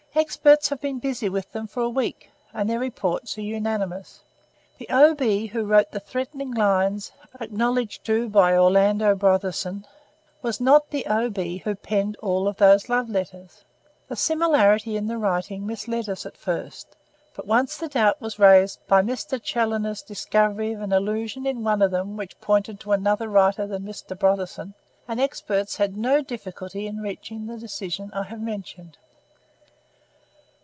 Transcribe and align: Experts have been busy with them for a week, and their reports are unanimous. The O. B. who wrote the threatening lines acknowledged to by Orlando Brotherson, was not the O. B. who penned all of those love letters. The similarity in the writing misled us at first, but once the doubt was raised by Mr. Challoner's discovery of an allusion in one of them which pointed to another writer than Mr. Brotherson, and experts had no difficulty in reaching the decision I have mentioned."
Experts 0.13 0.67
have 0.67 0.81
been 0.81 0.99
busy 0.99 1.29
with 1.29 1.53
them 1.53 1.65
for 1.67 1.79
a 1.81 1.89
week, 1.89 2.31
and 2.53 2.69
their 2.69 2.79
reports 2.81 3.37
are 3.37 3.41
unanimous. 3.41 4.19
The 4.77 4.87
O. 4.89 5.15
B. 5.15 5.47
who 5.47 5.63
wrote 5.63 5.91
the 5.91 6.01
threatening 6.01 6.51
lines 6.53 7.13
acknowledged 7.39 8.03
to 8.07 8.27
by 8.27 8.55
Orlando 8.57 9.15
Brotherson, 9.15 9.85
was 10.41 10.59
not 10.59 10.89
the 10.89 11.05
O. 11.07 11.29
B. 11.29 11.59
who 11.59 11.75
penned 11.75 12.17
all 12.17 12.49
of 12.49 12.57
those 12.57 12.89
love 12.89 13.09
letters. 13.09 13.63
The 14.09 14.17
similarity 14.17 14.97
in 14.97 15.07
the 15.07 15.17
writing 15.17 15.65
misled 15.65 16.09
us 16.09 16.25
at 16.25 16.35
first, 16.35 16.97
but 17.33 17.47
once 17.47 17.77
the 17.77 17.87
doubt 17.87 18.19
was 18.19 18.37
raised 18.37 18.85
by 18.87 19.01
Mr. 19.01 19.41
Challoner's 19.41 20.01
discovery 20.01 20.73
of 20.73 20.81
an 20.81 20.91
allusion 20.91 21.47
in 21.47 21.63
one 21.63 21.81
of 21.81 21.89
them 21.91 22.17
which 22.17 22.39
pointed 22.41 22.81
to 22.81 22.91
another 22.91 23.29
writer 23.29 23.65
than 23.65 23.83
Mr. 23.83 24.19
Brotherson, 24.19 24.73
and 25.07 25.21
experts 25.21 25.77
had 25.77 25.95
no 25.95 26.21
difficulty 26.21 26.85
in 26.85 26.97
reaching 27.01 27.47
the 27.47 27.57
decision 27.57 28.11
I 28.13 28.23
have 28.23 28.41
mentioned." 28.41 28.97